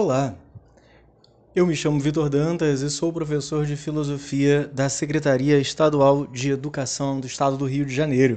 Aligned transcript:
Olá, 0.00 0.32
eu 1.56 1.66
me 1.66 1.74
chamo 1.74 1.98
Vitor 1.98 2.28
Dantas 2.28 2.82
e 2.82 2.88
sou 2.88 3.12
professor 3.12 3.66
de 3.66 3.74
Filosofia 3.74 4.70
da 4.72 4.88
Secretaria 4.88 5.58
Estadual 5.58 6.24
de 6.28 6.52
Educação 6.52 7.18
do 7.18 7.26
Estado 7.26 7.56
do 7.56 7.66
Rio 7.66 7.84
de 7.84 7.92
Janeiro. 7.92 8.36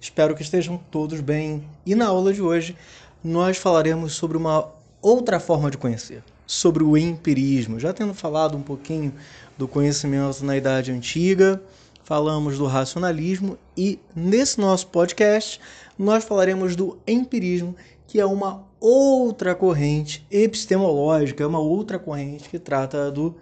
Espero 0.00 0.32
que 0.36 0.42
estejam 0.42 0.80
todos 0.92 1.20
bem 1.20 1.64
e 1.84 1.96
na 1.96 2.06
aula 2.06 2.32
de 2.32 2.40
hoje 2.40 2.76
nós 3.22 3.56
falaremos 3.56 4.12
sobre 4.12 4.36
uma 4.36 4.68
outra 5.00 5.40
forma 5.40 5.72
de 5.72 5.76
conhecer, 5.76 6.22
sobre 6.46 6.84
o 6.84 6.96
empirismo. 6.96 7.80
Já 7.80 7.92
tendo 7.92 8.14
falado 8.14 8.56
um 8.56 8.62
pouquinho 8.62 9.12
do 9.58 9.66
conhecimento 9.66 10.44
na 10.44 10.56
Idade 10.56 10.92
Antiga, 10.92 11.60
falamos 12.04 12.58
do 12.58 12.66
racionalismo 12.66 13.58
e 13.76 13.98
nesse 14.14 14.60
nosso 14.60 14.86
podcast 14.86 15.60
nós 15.98 16.22
falaremos 16.22 16.76
do 16.76 16.96
empirismo, 17.06 17.74
que 18.12 18.20
é 18.20 18.26
uma 18.26 18.66
outra 18.78 19.54
corrente 19.54 20.26
epistemológica, 20.30 21.42
é 21.42 21.46
uma 21.46 21.60
outra 21.60 21.98
corrente 21.98 22.46
que 22.46 22.58
trata 22.58 23.10
do 23.10 23.34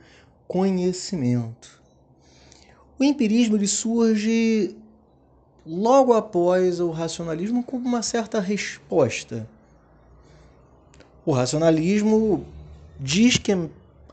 conhecimento. 0.46 1.82
O 2.96 3.02
empirismo 3.02 3.56
ele 3.56 3.66
surge 3.66 4.76
logo 5.66 6.12
após 6.12 6.78
o 6.78 6.92
racionalismo 6.92 7.64
como 7.64 7.88
uma 7.88 8.00
certa 8.00 8.38
resposta. 8.38 9.44
O 11.26 11.32
racionalismo 11.32 12.46
diz 12.96 13.38
que 13.38 13.50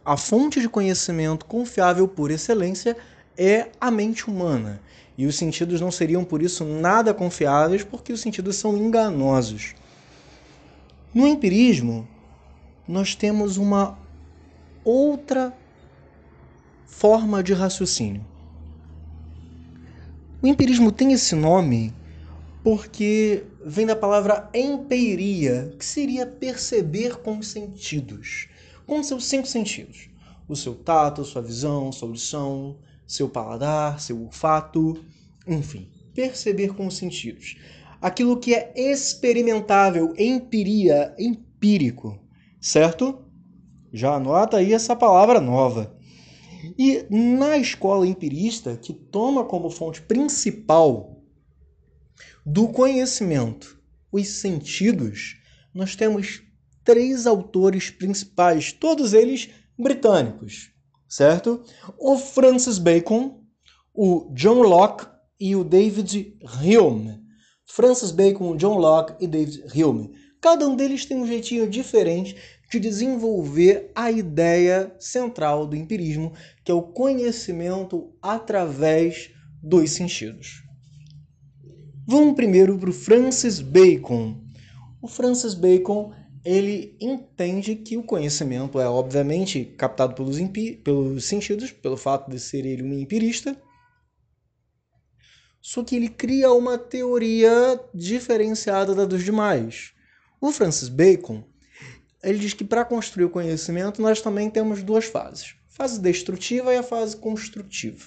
a 0.04 0.18
fonte 0.18 0.60
de 0.60 0.68
conhecimento 0.68 1.46
confiável 1.46 2.08
por 2.08 2.32
excelência 2.32 2.98
é 3.38 3.68
a 3.80 3.92
mente 3.92 4.28
humana. 4.28 4.82
E 5.16 5.28
os 5.28 5.36
sentidos 5.36 5.80
não 5.80 5.92
seriam 5.92 6.26
por 6.26 6.42
isso 6.42 6.66
nada 6.66 7.14
confiáveis, 7.14 7.84
porque 7.84 8.12
os 8.12 8.22
sentidos 8.22 8.56
são 8.56 8.76
enganosos. 8.76 9.76
No 11.14 11.26
empirismo, 11.26 12.08
nós 12.88 13.16
temos 13.16 13.58
uma 13.58 13.98
outra 14.84 15.56
forma 16.86 17.42
de 17.42 17.54
raciocínio. 17.54 18.26
O 20.42 20.48
empirismo 20.48 20.92
tem 20.92 21.14
esse 21.14 21.34
nome 21.34 21.94
porque 22.64 23.46
vem 23.66 23.86
da 23.86 23.96
palavra 23.96 24.50
empiria, 24.54 25.74
que 25.80 25.86
seria 25.86 26.26
perceber 26.26 27.18
com 27.18 27.38
os 27.40 27.48
sentidos, 27.48 28.50
com 28.86 29.02
seus 29.02 29.26
cinco 29.26 29.48
sentidos: 29.48 30.10
o 30.48 30.56
seu 30.56 30.76
tato, 30.76 31.24
sua 31.24 31.42
visão, 31.42 31.92
sua 31.92 32.10
audição, 32.10 32.78
seu 33.06 33.30
paladar, 33.30 34.02
seu 34.02 34.22
olfato, 34.22 35.04
enfim, 35.48 35.90
perceber 36.14 36.76
com 36.76 36.86
os 36.86 36.98
sentidos 36.98 37.56
aquilo 38.02 38.38
que 38.38 38.54
é 38.54 38.74
experimentável, 38.76 40.14
empiria, 40.18 41.14
empírico, 41.18 42.20
certo? 42.62 43.26
Já 43.92 44.16
anota 44.16 44.58
aí 44.58 44.74
essa 44.74 44.96
palavra 44.96 45.40
nova. 45.40 45.96
E 46.78 47.06
na 47.10 47.58
escola 47.58 48.06
empirista, 48.06 48.76
que 48.78 48.94
toma 48.94 49.46
como 49.46 49.70
fonte 49.70 50.02
principal 50.02 51.22
do 52.46 52.68
conhecimento 52.68 53.78
os 54.12 54.28
sentidos, 54.28 55.38
nós 55.74 55.96
temos 55.96 56.42
três 56.84 57.28
autores 57.28 57.90
principais, 57.90 58.72
todos 58.72 59.14
eles 59.14 59.50
britânicos, 59.78 60.72
certo? 61.08 61.64
O 62.00 62.18
Francis 62.18 62.78
Bacon, 62.78 63.42
o 63.94 64.32
John 64.34 64.62
Locke 64.62 65.06
e 65.40 65.56
o 65.56 65.64
David 65.64 66.38
Hume. 66.42 67.27
Francis 67.68 68.12
Bacon, 68.12 68.56
John 68.56 68.78
Locke 68.78 69.14
e 69.24 69.28
David 69.28 69.64
Hume. 69.76 70.12
Cada 70.40 70.68
um 70.68 70.76
deles 70.76 71.06
tem 71.06 71.18
um 71.18 71.28
jeitinho 71.28 71.70
diferente 71.70 72.36
de 72.72 72.80
desenvolver 72.80 73.92
a 73.94 74.10
ideia 74.10 74.96
central 75.00 75.68
do 75.68 75.76
empirismo, 75.76 76.34
que 76.64 76.72
é 76.72 76.76
o 76.76 76.82
conhecimento 76.82 78.12
através 78.22 79.32
dos 79.62 79.92
sentidos. 79.92 80.64
Vamos 82.06 82.36
primeiro 82.36 82.78
para 82.78 82.90
o 82.90 82.94
Francis 82.94 83.60
Bacon. 83.60 84.42
O 85.02 85.08
Francis 85.08 85.54
Bacon 85.54 86.14
ele 86.46 86.96
entende 87.02 87.76
que 87.76 87.98
o 87.98 88.04
conhecimento 88.04 88.80
é 88.80 88.88
obviamente 88.88 89.66
captado 89.78 90.16
pelos, 90.16 90.38
pelos 90.82 91.26
sentidos, 91.26 91.72
pelo 91.72 91.98
fato 91.98 92.32
de 92.32 92.40
ser 92.40 92.66
ele 92.66 92.84
um 92.84 92.94
empirista, 92.94 93.62
só 95.62 95.84
que 95.84 95.96
ele 95.96 96.10
cria 96.10 96.52
uma 96.52 96.78
teoria 96.78 97.80
diferenciada 97.94 98.96
da 98.96 99.06
dos 99.06 99.24
demais. 99.24 99.94
O 100.40 100.52
Francis 100.52 100.90
Bacon 100.90 101.44
ele 102.24 102.40
diz 102.40 102.54
que 102.54 102.64
para 102.64 102.86
construir 102.86 103.26
o 103.26 103.30
conhecimento 103.30 104.02
nós 104.02 104.22
também 104.22 104.50
temos 104.50 104.84
duas 104.84 105.06
fases: 105.06 105.56
fase 105.70 106.00
destrutiva 106.00 106.74
e 106.74 106.78
a 106.78 106.84
fase 106.84 107.16
construtiva. 107.16 108.06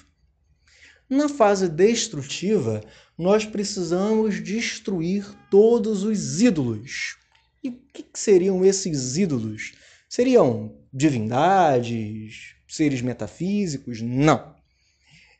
Na 1.09 1.27
fase 1.27 1.67
destrutiva, 1.67 2.81
nós 3.17 3.45
precisamos 3.45 4.41
destruir 4.41 5.25
todos 5.49 6.03
os 6.03 6.41
ídolos. 6.41 7.17
E 7.63 7.69
o 7.69 7.73
que 7.93 8.05
seriam 8.13 8.63
esses 8.63 9.17
ídolos? 9.17 9.73
Seriam 10.07 10.73
divindades, 10.93 12.55
seres 12.67 13.01
metafísicos? 13.01 14.01
Não. 14.01 14.55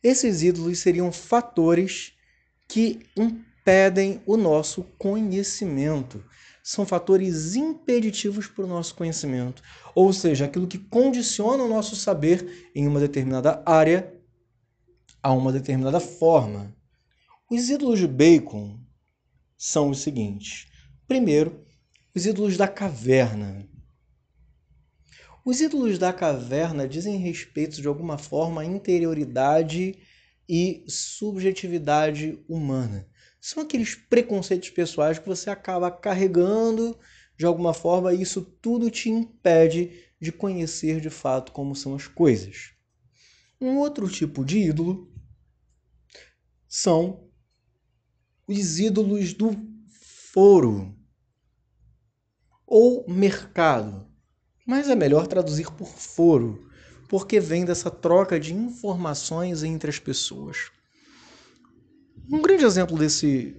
Esses 0.03 0.41
ídolos 0.41 0.79
seriam 0.79 1.11
fatores 1.11 2.13
que 2.67 2.99
impedem 3.15 4.21
o 4.25 4.35
nosso 4.35 4.83
conhecimento. 4.97 6.23
São 6.63 6.85
fatores 6.85 7.55
impeditivos 7.55 8.47
para 8.47 8.65
o 8.65 8.67
nosso 8.67 8.95
conhecimento. 8.95 9.61
Ou 9.93 10.11
seja, 10.11 10.45
aquilo 10.45 10.67
que 10.67 10.77
condiciona 10.77 11.63
o 11.63 11.67
nosso 11.67 11.95
saber 11.95 12.71
em 12.73 12.87
uma 12.87 12.99
determinada 12.99 13.61
área 13.65 14.13
a 15.21 15.31
uma 15.33 15.51
determinada 15.51 15.99
forma. 15.99 16.75
Os 17.49 17.69
ídolos 17.69 17.99
de 17.99 18.07
Bacon 18.07 18.79
são 19.57 19.89
os 19.89 19.99
seguintes. 19.99 20.67
Primeiro, 21.07 21.63
os 22.15 22.25
ídolos 22.25 22.57
da 22.57 22.67
caverna. 22.67 23.67
Os 25.43 25.59
ídolos 25.59 25.97
da 25.97 26.13
caverna 26.13 26.87
dizem 26.87 27.17
respeito 27.17 27.81
de 27.81 27.87
alguma 27.87 28.17
forma 28.17 28.61
à 28.61 28.65
interioridade 28.65 29.97
e 30.47 30.83
subjetividade 30.87 32.43
humana. 32.47 33.07
São 33.39 33.63
aqueles 33.63 33.95
preconceitos 33.95 34.69
pessoais 34.69 35.17
que 35.17 35.27
você 35.27 35.49
acaba 35.49 35.89
carregando 35.89 36.95
de 37.35 37.43
alguma 37.43 37.73
forma 37.73 38.13
e 38.13 38.21
isso 38.21 38.43
tudo 38.61 38.91
te 38.91 39.09
impede 39.09 40.05
de 40.19 40.31
conhecer 40.31 41.01
de 41.01 41.09
fato 41.09 41.51
como 41.51 41.75
são 41.75 41.95
as 41.95 42.05
coisas. 42.05 42.73
Um 43.59 43.77
outro 43.77 44.07
tipo 44.07 44.45
de 44.45 44.59
ídolo 44.59 45.11
são 46.67 47.27
os 48.47 48.79
ídolos 48.79 49.33
do 49.33 49.55
foro 50.31 50.95
ou 52.67 53.09
mercado 53.09 54.10
mas 54.65 54.89
é 54.89 54.95
melhor 54.95 55.27
traduzir 55.27 55.69
por 55.71 55.87
foro, 55.87 56.67
porque 57.07 57.39
vem 57.39 57.65
dessa 57.65 57.89
troca 57.89 58.39
de 58.39 58.53
informações 58.53 59.63
entre 59.63 59.89
as 59.89 59.99
pessoas. 59.99 60.71
Um 62.29 62.41
grande 62.41 62.63
exemplo 62.63 62.97
desse 62.97 63.55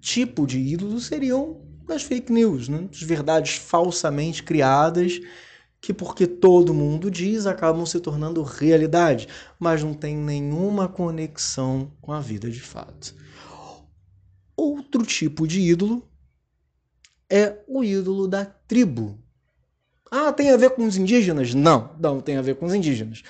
tipo 0.00 0.46
de 0.46 0.58
ídolo 0.58 1.00
seriam 1.00 1.62
as 1.88 2.02
fake 2.02 2.32
news, 2.32 2.68
né? 2.68 2.88
as 2.90 3.02
verdades 3.02 3.56
falsamente 3.56 4.42
criadas 4.42 5.20
que 5.82 5.92
porque 5.92 6.28
todo 6.28 6.72
mundo 6.72 7.10
diz 7.10 7.44
acabam 7.44 7.84
se 7.84 7.98
tornando 7.98 8.40
realidade, 8.44 9.26
mas 9.58 9.82
não 9.82 9.92
tem 9.92 10.16
nenhuma 10.16 10.88
conexão 10.88 11.92
com 12.00 12.12
a 12.12 12.20
vida 12.20 12.48
de 12.48 12.60
fato. 12.60 13.16
Outro 14.56 15.04
tipo 15.04 15.46
de 15.46 15.60
ídolo 15.60 16.08
é 17.28 17.58
o 17.66 17.82
ídolo 17.82 18.28
da 18.28 18.44
tribo, 18.44 19.18
ah, 20.14 20.30
tem 20.30 20.50
a 20.50 20.58
ver 20.58 20.70
com 20.72 20.84
os 20.84 20.98
indígenas? 20.98 21.54
Não, 21.54 21.90
não 21.98 22.20
tem 22.20 22.36
a 22.36 22.42
ver 22.42 22.56
com 22.56 22.66
os 22.66 22.74
indígenas. 22.74 23.22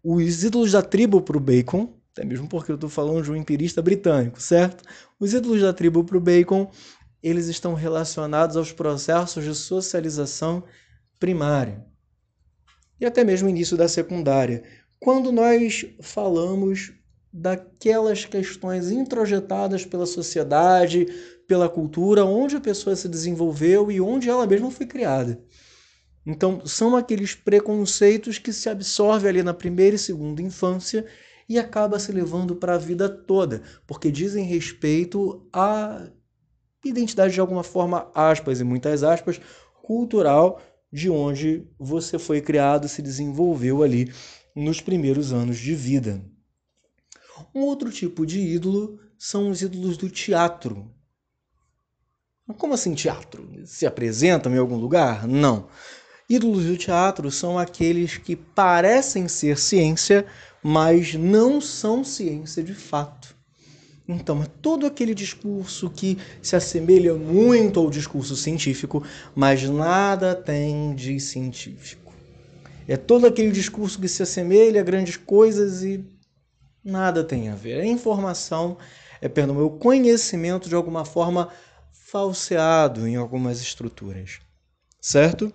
Os 0.00 0.44
ídolos 0.44 0.70
da 0.70 0.80
tribo 0.80 1.20
para 1.20 1.36
o 1.36 1.40
Bacon, 1.40 1.92
até 2.12 2.24
mesmo 2.24 2.48
porque 2.48 2.70
eu 2.70 2.76
estou 2.76 2.88
falando 2.88 3.24
de 3.24 3.32
um 3.32 3.34
empirista 3.34 3.82
britânico, 3.82 4.40
certo? 4.40 4.84
Os 5.18 5.34
ídolos 5.34 5.60
da 5.60 5.72
tribo 5.72 6.04
para 6.04 6.16
o 6.16 6.20
Bacon, 6.20 6.70
eles 7.20 7.48
estão 7.48 7.74
relacionados 7.74 8.56
aos 8.56 8.70
processos 8.70 9.42
de 9.42 9.52
socialização 9.56 10.62
primária 11.18 11.84
e 13.00 13.04
até 13.04 13.24
mesmo 13.24 13.48
início 13.48 13.76
da 13.76 13.88
secundária. 13.88 14.62
Quando 15.00 15.32
nós 15.32 15.84
falamos 16.00 16.92
daquelas 17.32 18.24
questões 18.24 18.90
introjetadas 18.92 19.84
pela 19.84 20.06
sociedade, 20.06 21.06
pela 21.48 21.68
cultura, 21.68 22.24
onde 22.24 22.54
a 22.54 22.60
pessoa 22.60 22.94
se 22.94 23.08
desenvolveu 23.08 23.90
e 23.90 24.00
onde 24.00 24.30
ela 24.30 24.46
mesma 24.46 24.70
foi 24.70 24.86
criada. 24.86 25.42
Então, 26.24 26.64
são 26.66 26.96
aqueles 26.96 27.34
preconceitos 27.34 28.38
que 28.38 28.52
se 28.52 28.68
absorve 28.68 29.26
ali 29.28 29.42
na 29.42 29.54
primeira 29.54 29.96
e 29.96 29.98
segunda 29.98 30.42
infância 30.42 31.06
e 31.48 31.58
acaba 31.58 31.98
se 31.98 32.12
levando 32.12 32.54
para 32.54 32.74
a 32.74 32.78
vida 32.78 33.08
toda, 33.08 33.62
porque 33.86 34.10
dizem 34.10 34.44
respeito 34.44 35.48
à 35.52 36.08
identidade 36.84 37.34
de 37.34 37.40
alguma 37.40 37.64
forma, 37.64 38.10
aspas 38.14 38.60
e 38.60 38.64
muitas 38.64 39.02
aspas, 39.02 39.40
cultural 39.82 40.60
de 40.92 41.10
onde 41.10 41.66
você 41.78 42.18
foi 42.18 42.40
criado, 42.40 42.88
se 42.88 43.02
desenvolveu 43.02 43.82
ali 43.82 44.12
nos 44.54 44.80
primeiros 44.80 45.32
anos 45.32 45.58
de 45.58 45.74
vida. 45.74 46.22
Um 47.54 47.60
outro 47.60 47.90
tipo 47.90 48.26
de 48.26 48.38
ídolo 48.40 49.00
são 49.18 49.50
os 49.50 49.62
ídolos 49.62 49.96
do 49.96 50.08
teatro. 50.08 50.90
Como 52.58 52.74
assim 52.74 52.94
teatro? 52.94 53.48
Se 53.64 53.86
apresentam 53.86 54.52
em 54.54 54.58
algum 54.58 54.76
lugar? 54.76 55.26
Não. 55.26 55.68
Ídolos 56.30 56.64
do 56.64 56.76
teatro 56.76 57.28
são 57.28 57.58
aqueles 57.58 58.16
que 58.16 58.36
parecem 58.36 59.26
ser 59.26 59.58
ciência, 59.58 60.24
mas 60.62 61.14
não 61.14 61.60
são 61.60 62.04
ciência 62.04 62.62
de 62.62 62.72
fato. 62.72 63.34
Então, 64.06 64.40
é 64.40 64.46
todo 64.62 64.86
aquele 64.86 65.12
discurso 65.12 65.90
que 65.90 66.16
se 66.40 66.54
assemelha 66.54 67.14
muito 67.14 67.80
ao 67.80 67.90
discurso 67.90 68.36
científico, 68.36 69.04
mas 69.34 69.64
nada 69.64 70.32
tem 70.32 70.94
de 70.94 71.18
científico. 71.18 72.12
É 72.86 72.96
todo 72.96 73.26
aquele 73.26 73.50
discurso 73.50 74.00
que 74.00 74.06
se 74.06 74.22
assemelha 74.22 74.82
a 74.82 74.84
grandes 74.84 75.16
coisas 75.16 75.82
e 75.82 76.04
nada 76.84 77.24
tem 77.24 77.48
a 77.48 77.56
ver. 77.56 77.80
É 77.80 77.86
informação, 77.86 78.78
é 79.20 79.28
pelo 79.28 79.52
meu 79.52 79.68
conhecimento 79.68 80.68
de 80.68 80.76
alguma 80.76 81.04
forma 81.04 81.48
falseado 81.90 83.08
em 83.08 83.16
algumas 83.16 83.60
estruturas. 83.60 84.38
Certo? 85.00 85.52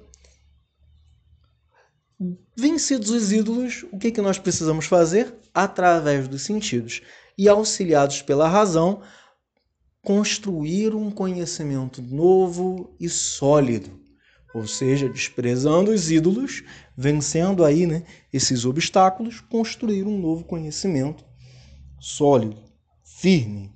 Vencidos 2.58 3.10
os 3.10 3.34
ídolos, 3.34 3.86
o 3.92 3.98
que, 3.98 4.12
que 4.12 4.22
nós 4.22 4.40
precisamos 4.40 4.86
fazer? 4.86 5.36
Através 5.54 6.28
dos 6.28 6.44
sentidos 6.44 7.02
e 7.38 7.50
auxiliados 7.50 8.22
pela 8.22 8.48
razão, 8.48 9.02
construir 10.02 10.96
um 10.96 11.12
conhecimento 11.12 12.02
novo 12.02 12.96
e 12.98 13.10
sólido. 13.10 14.00
Ou 14.54 14.66
seja, 14.66 15.10
desprezando 15.10 15.92
os 15.92 16.10
ídolos, 16.10 16.64
vencendo 16.96 17.66
aí 17.66 17.86
né, 17.86 18.04
esses 18.32 18.64
obstáculos, 18.64 19.42
construir 19.42 20.04
um 20.04 20.18
novo 20.18 20.46
conhecimento 20.46 21.26
sólido, 22.00 22.64
firme. 23.04 23.76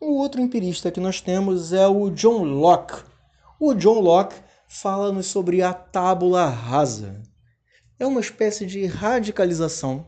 O 0.00 0.14
outro 0.14 0.40
empirista 0.40 0.90
que 0.90 0.98
nós 0.98 1.20
temos 1.20 1.72
é 1.72 1.86
o 1.86 2.10
John 2.10 2.42
Locke. 2.42 3.04
O 3.60 3.72
John 3.74 4.00
Locke 4.00 4.34
fala-nos 4.68 5.26
sobre 5.26 5.62
a 5.62 5.72
tábula 5.72 6.48
rasa. 6.48 7.22
É 8.00 8.06
uma 8.06 8.20
espécie 8.20 8.64
de 8.64 8.86
radicalização 8.86 10.06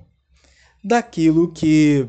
daquilo 0.82 1.50
que 1.50 2.06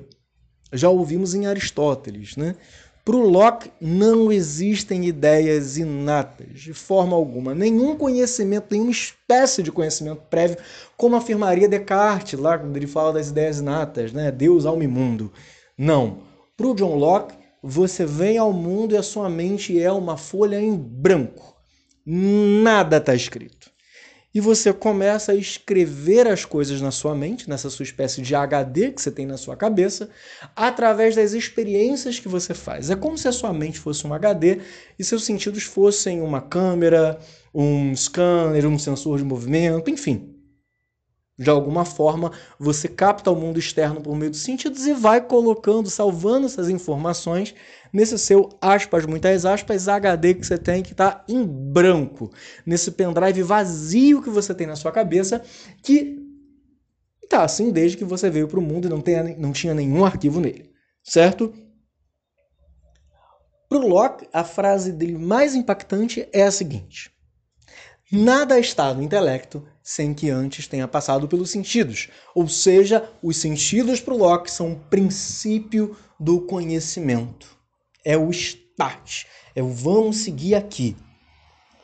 já 0.71 0.89
ouvimos 0.89 1.33
em 1.33 1.47
Aristóteles. 1.47 2.35
Né? 2.35 2.55
Para 3.03 3.15
o 3.15 3.27
Locke, 3.27 3.71
não 3.81 4.31
existem 4.31 5.07
ideias 5.07 5.77
inatas, 5.77 6.59
de 6.59 6.71
forma 6.71 7.15
alguma. 7.15 7.55
Nenhum 7.55 7.95
conhecimento, 7.95 8.67
nenhuma 8.69 8.91
espécie 8.91 9.63
de 9.63 9.71
conhecimento 9.71 10.21
prévio, 10.29 10.57
como 10.95 11.15
afirmaria 11.15 11.67
Descartes, 11.67 12.39
lá 12.39 12.59
quando 12.59 12.77
ele 12.77 12.85
fala 12.85 13.13
das 13.13 13.29
ideias 13.29 13.59
inatas, 13.59 14.13
né? 14.13 14.31
Deus, 14.31 14.67
alma 14.67 14.83
e 14.83 14.87
mundo. 14.87 15.33
Não. 15.75 16.19
Para 16.55 16.67
o 16.67 16.75
John 16.75 16.95
Locke, 16.95 17.33
você 17.63 18.05
vem 18.05 18.37
ao 18.37 18.53
mundo 18.53 18.93
e 18.93 18.97
a 18.97 19.03
sua 19.03 19.27
mente 19.29 19.81
é 19.81 19.91
uma 19.91 20.15
folha 20.15 20.61
em 20.61 20.77
branco. 20.77 21.55
Nada 22.05 22.97
está 22.97 23.15
escrito 23.15 23.60
e 24.33 24.39
você 24.39 24.71
começa 24.71 25.33
a 25.33 25.35
escrever 25.35 26.27
as 26.27 26.45
coisas 26.45 26.79
na 26.79 26.91
sua 26.91 27.13
mente, 27.13 27.49
nessa 27.49 27.69
sua 27.69 27.83
espécie 27.83 28.21
de 28.21 28.33
HD 28.33 28.91
que 28.91 29.01
você 29.01 29.11
tem 29.11 29.25
na 29.25 29.37
sua 29.37 29.57
cabeça, 29.57 30.09
através 30.55 31.15
das 31.15 31.33
experiências 31.33 32.19
que 32.19 32.27
você 32.27 32.53
faz. 32.53 32.89
É 32.89 32.95
como 32.95 33.17
se 33.17 33.27
a 33.27 33.31
sua 33.31 33.51
mente 33.51 33.79
fosse 33.79 34.07
um 34.07 34.13
HD 34.13 34.61
e 34.97 35.03
seus 35.03 35.25
sentidos 35.25 35.63
fossem 35.63 36.21
uma 36.21 36.41
câmera, 36.41 37.19
um 37.53 37.93
scanner, 37.95 38.65
um 38.65 38.79
sensor 38.79 39.17
de 39.17 39.23
movimento, 39.25 39.89
enfim. 39.89 40.30
De 41.41 41.49
alguma 41.49 41.83
forma, 41.85 42.31
você 42.59 42.87
capta 42.87 43.31
o 43.31 43.35
mundo 43.35 43.57
externo 43.57 43.99
por 43.99 44.15
meio 44.15 44.29
dos 44.29 44.41
sentidos 44.41 44.85
e 44.85 44.93
vai 44.93 45.19
colocando, 45.19 45.89
salvando 45.89 46.45
essas 46.45 46.69
informações 46.69 47.55
nesse 47.91 48.15
seu, 48.19 48.47
aspas, 48.61 49.07
muitas 49.07 49.43
aspas, 49.43 49.87
HD 49.87 50.35
que 50.35 50.45
você 50.45 50.55
tem 50.55 50.83
que 50.83 50.91
está 50.91 51.25
em 51.27 51.43
branco, 51.43 52.29
nesse 52.63 52.91
pendrive 52.91 53.41
vazio 53.41 54.21
que 54.21 54.29
você 54.29 54.53
tem 54.53 54.67
na 54.67 54.75
sua 54.75 54.91
cabeça, 54.91 55.41
que 55.81 56.19
tá 57.27 57.43
assim 57.43 57.71
desde 57.71 57.97
que 57.97 58.05
você 58.05 58.29
veio 58.29 58.47
para 58.47 58.59
o 58.59 58.61
mundo 58.61 58.85
e 58.85 58.89
não, 58.91 59.01
tem, 59.01 59.35
não 59.35 59.51
tinha 59.51 59.73
nenhum 59.73 60.05
arquivo 60.05 60.39
nele, 60.39 60.69
certo? 61.03 61.51
Para 63.67 63.79
o 63.79 63.87
Locke, 63.87 64.27
a 64.31 64.43
frase 64.43 64.91
dele 64.91 65.17
mais 65.17 65.55
impactante 65.55 66.29
é 66.31 66.43
a 66.43 66.51
seguinte: 66.51 67.11
Nada 68.11 68.59
está 68.59 68.93
no 68.93 69.01
intelecto 69.01 69.65
sem 69.83 70.13
que 70.13 70.29
antes 70.29 70.67
tenha 70.67 70.87
passado 70.87 71.27
pelos 71.27 71.49
sentidos. 71.49 72.09
Ou 72.35 72.47
seja, 72.47 73.09
os 73.21 73.37
sentidos 73.37 73.99
para 73.99 74.13
o 74.13 74.17
Locke 74.17 74.49
são 74.49 74.73
o 74.73 74.79
princípio 74.79 75.95
do 76.19 76.41
conhecimento 76.41 77.61
é 78.03 78.17
o 78.17 78.29
start, 78.31 79.25
é 79.55 79.61
o 79.61 79.69
vamos 79.69 80.17
seguir 80.17 80.55
aqui. 80.55 80.95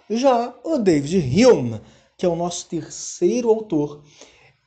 Já 0.09 0.53
o 0.63 0.77
David 0.77 1.17
Hume, 1.17 1.81
que 2.17 2.25
é 2.25 2.29
o 2.29 2.35
nosso 2.35 2.67
terceiro 2.67 3.49
autor, 3.49 4.03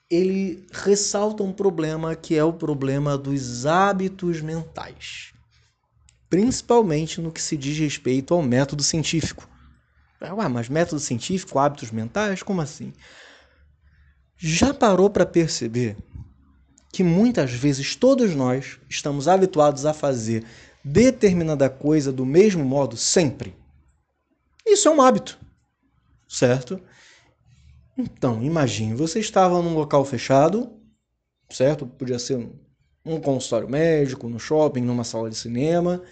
ele 0.08 0.66
ressalta 0.72 1.42
um 1.42 1.52
problema 1.52 2.14
que 2.14 2.36
é 2.36 2.44
o 2.44 2.52
problema 2.52 3.16
dos 3.16 3.64
hábitos 3.66 4.40
mentais, 4.40 5.32
principalmente 6.28 7.20
no 7.20 7.32
que 7.32 7.40
se 7.40 7.56
diz 7.56 7.78
respeito 7.78 8.34
ao 8.34 8.42
método 8.42 8.82
científico. 8.82 9.48
Ué, 10.22 10.48
mas 10.48 10.68
método 10.68 11.00
científico, 11.00 11.58
hábitos 11.58 11.90
mentais, 11.90 12.42
como 12.42 12.60
assim? 12.60 12.92
Já 14.36 14.74
parou 14.74 15.08
para 15.08 15.24
perceber 15.24 15.96
que 16.92 17.02
muitas 17.02 17.52
vezes 17.52 17.96
todos 17.96 18.34
nós 18.34 18.78
estamos 18.88 19.28
habituados 19.28 19.86
a 19.86 19.94
fazer 19.94 20.44
determinada 20.84 21.70
coisa 21.70 22.12
do 22.12 22.26
mesmo 22.26 22.64
modo 22.64 22.96
sempre. 22.96 23.54
Isso 24.66 24.88
é 24.88 24.90
um 24.90 25.00
hábito, 25.00 25.38
certo? 26.28 26.80
Então, 27.96 28.42
imagine, 28.42 28.94
você 28.94 29.20
estava 29.20 29.60
num 29.62 29.74
local 29.74 30.04
fechado, 30.04 30.72
certo? 31.48 31.86
Podia 31.86 32.18
ser 32.18 32.50
um 33.04 33.20
consultório 33.20 33.68
médico, 33.68 34.28
no 34.28 34.38
shopping, 34.38 34.82
numa 34.82 35.04
sala 35.04 35.30
de 35.30 35.36
cinema, 35.36 36.02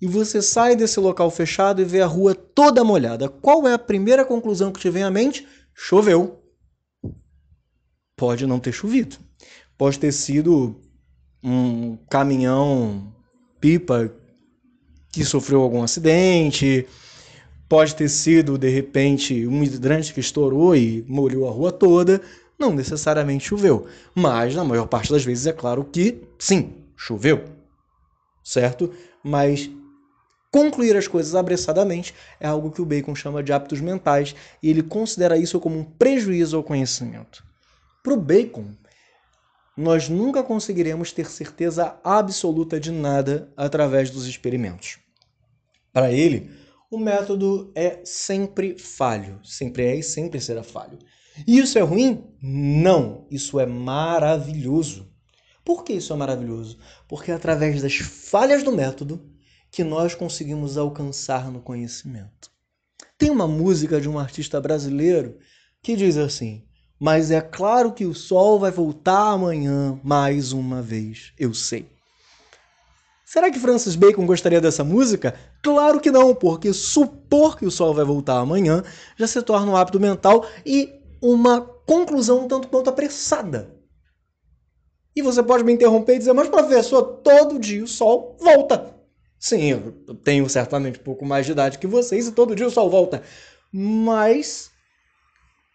e 0.00 0.06
você 0.06 0.40
sai 0.40 0.76
desse 0.76 1.00
local 1.00 1.30
fechado 1.30 1.82
e 1.82 1.84
vê 1.84 2.00
a 2.00 2.06
rua 2.06 2.34
toda 2.34 2.84
molhada. 2.84 3.28
Qual 3.28 3.66
é 3.66 3.72
a 3.72 3.78
primeira 3.78 4.24
conclusão 4.24 4.72
que 4.72 4.80
te 4.80 4.90
vem 4.90 5.02
à 5.02 5.10
mente? 5.10 5.46
Choveu. 5.74 6.42
Pode 8.16 8.46
não 8.46 8.60
ter 8.60 8.72
chovido. 8.72 9.16
Pode 9.76 9.98
ter 9.98 10.12
sido 10.12 10.80
um 11.42 11.96
caminhão 12.10 13.14
pipa 13.60 14.12
que 15.10 15.24
sofreu 15.24 15.62
algum 15.62 15.82
acidente, 15.82 16.86
pode 17.68 17.94
ter 17.94 18.08
sido 18.08 18.58
de 18.58 18.68
repente 18.68 19.46
um 19.46 19.62
hidrante 19.62 20.12
que 20.12 20.20
estourou 20.20 20.74
e 20.76 21.04
molhou 21.08 21.48
a 21.48 21.52
rua 21.52 21.72
toda, 21.72 22.20
não 22.58 22.72
necessariamente 22.72 23.46
choveu, 23.46 23.86
mas 24.14 24.54
na 24.54 24.64
maior 24.64 24.86
parte 24.86 25.12
das 25.12 25.24
vezes 25.24 25.46
é 25.46 25.52
claro 25.52 25.84
que 25.84 26.22
sim, 26.38 26.74
choveu, 26.96 27.44
certo? 28.42 28.92
Mas 29.22 29.70
concluir 30.50 30.96
as 30.96 31.06
coisas 31.06 31.34
apressadamente 31.34 32.14
é 32.40 32.46
algo 32.46 32.70
que 32.70 32.82
o 32.82 32.86
Bacon 32.86 33.14
chama 33.14 33.42
de 33.42 33.52
hábitos 33.52 33.80
mentais 33.80 34.34
e 34.62 34.70
ele 34.70 34.82
considera 34.82 35.36
isso 35.36 35.60
como 35.60 35.78
um 35.78 35.84
prejuízo 35.84 36.56
ao 36.56 36.64
conhecimento. 36.64 37.44
Para 38.02 38.14
o 38.14 38.20
Bacon, 38.20 38.74
nós 39.76 40.08
nunca 40.08 40.42
conseguiremos 40.42 41.12
ter 41.12 41.30
certeza 41.30 41.98
absoluta 42.02 42.80
de 42.80 42.90
nada 42.90 43.52
através 43.56 44.10
dos 44.10 44.26
experimentos. 44.26 44.98
Para 45.92 46.10
ele, 46.10 46.50
o 46.90 46.98
método 46.98 47.70
é 47.74 48.00
sempre 48.04 48.78
falho, 48.78 49.38
sempre 49.44 49.84
é 49.84 49.96
e 49.96 50.02
sempre 50.02 50.40
será 50.40 50.62
falho. 50.62 50.98
E 51.46 51.58
isso 51.58 51.78
é 51.78 51.82
ruim? 51.82 52.24
Não, 52.42 53.26
isso 53.30 53.60
é 53.60 53.66
maravilhoso. 53.66 55.08
Por 55.64 55.84
que 55.84 55.92
isso 55.92 56.12
é 56.12 56.16
maravilhoso? 56.16 56.78
Porque 57.06 57.30
através 57.30 57.82
das 57.82 57.96
falhas 57.96 58.62
do 58.62 58.72
método 58.72 59.30
que 59.70 59.84
nós 59.84 60.14
conseguimos 60.14 60.76
alcançar 60.76 61.50
no 61.50 61.60
conhecimento. 61.60 62.50
Tem 63.16 63.30
uma 63.30 63.46
música 63.46 64.00
de 64.00 64.08
um 64.08 64.18
artista 64.18 64.60
brasileiro 64.60 65.38
que 65.82 65.96
diz 65.96 66.16
assim: 66.16 66.64
mas 66.98 67.30
é 67.30 67.40
claro 67.40 67.92
que 67.92 68.04
o 68.04 68.14
sol 68.14 68.58
vai 68.58 68.72
voltar 68.72 69.32
amanhã 69.32 70.00
mais 70.02 70.52
uma 70.52 70.82
vez, 70.82 71.32
eu 71.38 71.54
sei. 71.54 71.88
Será 73.24 73.50
que 73.50 73.58
Francis 73.58 73.94
Bacon 73.94 74.26
gostaria 74.26 74.60
dessa 74.60 74.82
música? 74.82 75.34
Claro 75.62 76.00
que 76.00 76.10
não, 76.10 76.34
porque 76.34 76.72
supor 76.72 77.58
que 77.58 77.66
o 77.66 77.70
sol 77.70 77.92
vai 77.92 78.04
voltar 78.04 78.38
amanhã 78.38 78.82
já 79.16 79.26
se 79.26 79.40
torna 79.42 79.70
um 79.70 79.76
hábito 79.76 80.00
mental 80.00 80.46
e 80.64 80.90
uma 81.22 81.60
conclusão 81.60 82.44
um 82.44 82.48
tanto 82.48 82.68
quanto 82.68 82.90
apressada. 82.90 83.76
E 85.14 85.22
você 85.22 85.42
pode 85.42 85.62
me 85.62 85.72
interromper 85.72 86.14
e 86.14 86.18
dizer, 86.18 86.32
mas 86.32 86.48
professor, 86.48 87.02
todo 87.22 87.58
dia 87.58 87.84
o 87.84 87.88
sol 87.88 88.36
volta. 88.40 88.97
Sim, 89.38 89.70
eu 89.70 89.92
tenho 90.24 90.48
certamente 90.48 90.98
um 90.98 91.02
pouco 91.02 91.24
mais 91.24 91.46
de 91.46 91.52
idade 91.52 91.78
que 91.78 91.86
vocês 91.86 92.26
e 92.26 92.32
todo 92.32 92.56
dia 92.56 92.66
o 92.66 92.70
sol 92.70 92.90
volta. 92.90 93.22
Mas, 93.72 94.70